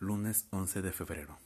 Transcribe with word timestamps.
Lunes 0.00 0.46
11 0.50 0.80
de 0.80 0.92
febrero. 0.92 1.38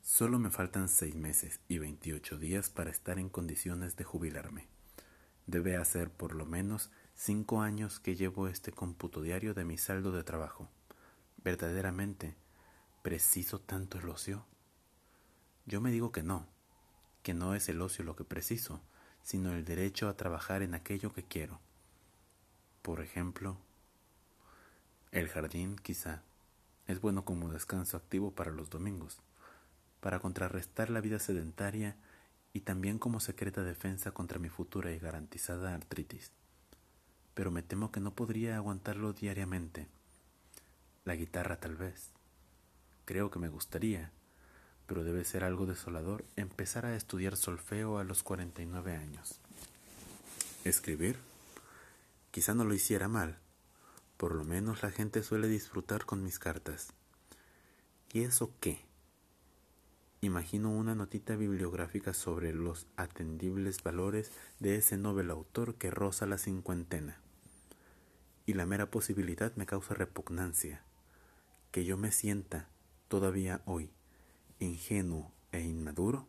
Solo 0.00 0.38
me 0.38 0.50
faltan 0.50 0.88
seis 0.88 1.14
meses 1.14 1.60
y 1.68 1.76
28 1.76 2.38
días 2.38 2.70
para 2.70 2.90
estar 2.90 3.18
en 3.18 3.28
condiciones 3.28 3.94
de 3.94 4.04
jubilarme. 4.04 4.68
Debe 5.46 5.76
hacer 5.76 6.08
por 6.08 6.34
lo 6.34 6.46
menos 6.46 6.90
cinco 7.14 7.60
años 7.60 8.00
que 8.00 8.16
llevo 8.16 8.48
este 8.48 8.72
cómputo 8.72 9.20
diario 9.20 9.52
de 9.52 9.66
mi 9.66 9.76
saldo 9.76 10.12
de 10.12 10.24
trabajo. 10.24 10.70
Verdaderamente, 11.44 12.34
¿preciso 13.02 13.60
tanto 13.60 13.98
el 13.98 14.08
ocio? 14.08 14.46
Yo 15.66 15.82
me 15.82 15.90
digo 15.90 16.10
que 16.10 16.22
no, 16.22 16.46
que 17.22 17.34
no 17.34 17.54
es 17.54 17.68
el 17.68 17.82
ocio 17.82 18.02
lo 18.02 18.16
que 18.16 18.24
preciso, 18.24 18.80
sino 19.22 19.52
el 19.52 19.66
derecho 19.66 20.08
a 20.08 20.16
trabajar 20.16 20.62
en 20.62 20.72
aquello 20.72 21.12
que 21.12 21.24
quiero. 21.24 21.60
Por 22.80 23.02
ejemplo, 23.02 23.58
el 25.10 25.28
jardín 25.28 25.76
quizá 25.76 26.22
es 26.86 27.00
bueno 27.00 27.24
como 27.24 27.50
descanso 27.50 27.96
activo 27.96 28.32
para 28.32 28.50
los 28.50 28.70
domingos, 28.70 29.18
para 30.00 30.20
contrarrestar 30.20 30.90
la 30.90 31.00
vida 31.00 31.18
sedentaria 31.18 31.96
y 32.52 32.60
también 32.60 32.98
como 32.98 33.20
secreta 33.20 33.62
defensa 33.62 34.12
contra 34.12 34.38
mi 34.38 34.48
futura 34.48 34.92
y 34.92 34.98
garantizada 34.98 35.74
artritis. 35.74 36.30
Pero 37.34 37.50
me 37.50 37.62
temo 37.62 37.90
que 37.90 38.00
no 38.00 38.14
podría 38.14 38.56
aguantarlo 38.56 39.12
diariamente. 39.12 39.88
La 41.04 41.16
guitarra 41.16 41.58
tal 41.58 41.74
vez. 41.76 42.10
Creo 43.06 43.30
que 43.30 43.38
me 43.38 43.48
gustaría, 43.48 44.12
pero 44.86 45.04
debe 45.04 45.24
ser 45.24 45.42
algo 45.42 45.66
desolador 45.66 46.24
empezar 46.36 46.86
a 46.86 46.96
estudiar 46.96 47.36
solfeo 47.36 47.98
a 47.98 48.04
los 48.04 48.22
49 48.22 48.96
años. 48.96 49.40
Escribir. 50.64 51.18
Quizá 52.30 52.54
no 52.54 52.64
lo 52.64 52.74
hiciera 52.74 53.08
mal, 53.08 53.38
por 54.24 54.34
lo 54.34 54.44
menos 54.44 54.82
la 54.82 54.90
gente 54.90 55.22
suele 55.22 55.48
disfrutar 55.48 56.06
con 56.06 56.22
mis 56.22 56.38
cartas. 56.38 56.94
¿Y 58.10 58.22
eso 58.22 58.54
qué? 58.58 58.80
Imagino 60.22 60.70
una 60.70 60.94
notita 60.94 61.36
bibliográfica 61.36 62.14
sobre 62.14 62.54
los 62.54 62.86
atendibles 62.96 63.82
valores 63.82 64.32
de 64.60 64.76
ese 64.76 64.96
novel 64.96 65.30
autor 65.30 65.74
que 65.74 65.90
roza 65.90 66.24
la 66.24 66.38
cincuentena. 66.38 67.20
Y 68.46 68.54
la 68.54 68.64
mera 68.64 68.90
posibilidad 68.90 69.54
me 69.56 69.66
causa 69.66 69.92
repugnancia. 69.92 70.82
Que 71.70 71.84
yo 71.84 71.98
me 71.98 72.10
sienta, 72.10 72.70
todavía 73.08 73.60
hoy, 73.66 73.92
ingenuo 74.58 75.34
e 75.52 75.60
inmaduro, 75.60 76.28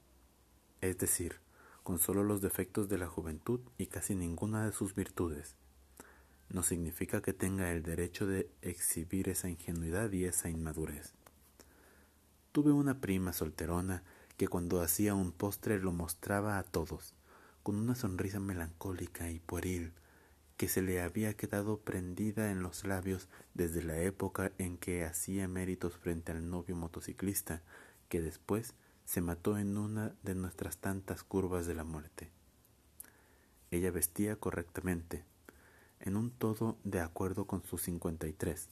es 0.82 0.98
decir, 0.98 1.40
con 1.82 1.98
solo 2.00 2.26
los 2.26 2.42
defectos 2.42 2.90
de 2.90 2.98
la 2.98 3.08
juventud 3.08 3.62
y 3.78 3.86
casi 3.86 4.16
ninguna 4.16 4.66
de 4.66 4.74
sus 4.74 4.96
virtudes 4.96 5.56
no 6.50 6.64
significa 6.64 7.22
que 7.22 7.34
tenga 7.34 7.72
el 7.72 7.84
derecho 7.84 8.28
de 8.28 8.50
exhibir 8.62 9.30
esa 9.30 9.50
ingenuidad 9.50 10.12
y 10.12 10.26
esa 10.26 10.50
inmadurez. 10.50 11.14
Tuve 12.52 12.72
una 12.72 13.02
prima 13.02 13.34
solterona 13.34 14.04
que 14.38 14.48
cuando 14.48 14.82
hacía 14.82 15.14
un 15.16 15.32
postre 15.32 15.80
lo 15.80 15.92
mostraba 15.92 16.58
a 16.58 16.64
todos, 16.64 17.14
con 17.64 17.76
una 17.76 17.96
sonrisa 17.96 18.40
melancólica 18.40 19.30
y 19.32 19.40
pueril 19.40 19.94
que 20.58 20.68
se 20.70 20.82
le 20.82 21.02
había 21.02 21.36
quedado 21.36 21.80
prendida 21.80 22.50
en 22.52 22.62
los 22.62 22.86
labios 22.86 23.28
desde 23.54 23.84
la 23.84 23.98
época 23.98 24.52
en 24.58 24.78
que 24.78 25.04
hacía 25.04 25.48
méritos 25.48 25.98
frente 25.98 26.32
al 26.32 26.50
novio 26.50 26.76
motociclista, 26.76 27.62
que 28.08 28.22
después 28.22 28.74
se 29.04 29.22
mató 29.22 29.58
en 29.58 29.78
una 29.78 30.16
de 30.24 30.36
nuestras 30.36 30.78
tantas 30.78 31.24
curvas 31.24 31.66
de 31.66 31.76
la 31.76 31.84
muerte. 31.84 32.32
Ella 33.70 33.92
vestía 33.92 34.38
correctamente, 34.38 35.26
en 36.00 36.18
un 36.18 36.32
todo 36.32 36.78
de 36.84 37.02
acuerdo 37.02 37.46
con 37.46 37.64
sus 37.64 37.84
53. 37.84 38.70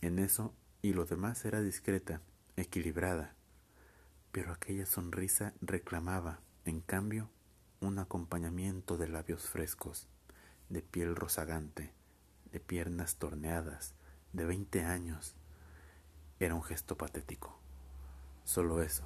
En 0.00 0.18
eso 0.18 0.54
y 0.82 0.92
lo 0.92 1.04
demás 1.04 1.44
era 1.44 1.60
discreta, 1.60 2.20
equilibrada, 2.56 3.34
pero 4.32 4.52
aquella 4.52 4.86
sonrisa 4.86 5.54
reclamaba, 5.60 6.40
en 6.64 6.80
cambio, 6.80 7.30
un 7.80 7.98
acompañamiento 7.98 8.96
de 8.96 9.08
labios 9.08 9.48
frescos, 9.48 10.08
de 10.68 10.82
piel 10.82 11.16
rozagante, 11.16 11.92
de 12.52 12.60
piernas 12.60 13.16
torneadas, 13.16 13.94
de 14.32 14.44
veinte 14.44 14.84
años. 14.84 15.34
Era 16.40 16.54
un 16.54 16.62
gesto 16.62 16.96
patético. 16.96 17.58
Solo 18.44 18.82
eso, 18.82 19.04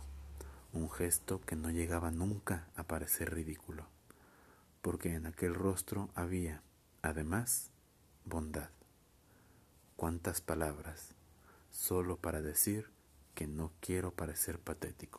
un 0.72 0.90
gesto 0.90 1.40
que 1.40 1.56
no 1.56 1.70
llegaba 1.70 2.10
nunca 2.10 2.68
a 2.76 2.84
parecer 2.84 3.34
ridículo, 3.34 3.86
porque 4.80 5.14
en 5.14 5.26
aquel 5.26 5.54
rostro 5.54 6.10
había, 6.14 6.62
Además, 7.02 7.72
bondad. 8.24 8.70
Cuántas 9.96 10.40
palabras, 10.40 11.16
solo 11.72 12.16
para 12.16 12.42
decir 12.42 12.90
que 13.34 13.48
no 13.48 13.72
quiero 13.80 14.12
parecer 14.12 14.60
patético. 14.60 15.18